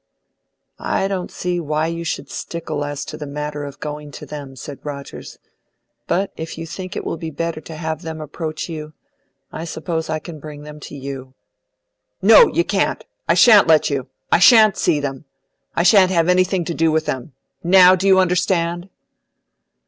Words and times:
"I 0.79 1.07
don't 1.07 1.29
see 1.29 1.59
why 1.59 1.85
you 1.85 2.03
should 2.03 2.27
stickle 2.31 2.83
as 2.83 3.05
to 3.05 3.17
the 3.17 3.27
matter 3.27 3.63
of 3.65 3.79
going 3.79 4.09
to 4.13 4.25
them," 4.25 4.55
said 4.55 4.83
Rogers; 4.83 5.37
"but 6.07 6.31
if 6.35 6.57
you 6.57 6.65
think 6.65 6.95
it 6.95 7.05
will 7.05 7.17
be 7.17 7.29
better 7.29 7.61
to 7.61 7.75
have 7.75 8.01
them 8.01 8.19
approach 8.19 8.67
you, 8.67 8.93
I 9.53 9.63
suppose 9.63 10.09
I 10.09 10.17
can 10.17 10.39
bring 10.39 10.63
them 10.63 10.79
to 10.89 10.95
you." 10.95 11.35
"No, 12.19 12.47
you 12.47 12.63
can't! 12.63 13.05
I 13.29 13.35
shan't 13.35 13.67
let 13.67 13.91
you! 13.91 14.07
I 14.31 14.39
shan't 14.39 14.75
see 14.75 14.99
them! 14.99 15.25
I 15.75 15.83
shan't 15.83 16.09
have 16.09 16.29
anything 16.29 16.65
to 16.65 16.73
do 16.73 16.91
with 16.91 17.05
them. 17.05 17.33
NOW 17.63 17.95
do 17.95 18.07
you 18.07 18.17
understand?" 18.17 18.89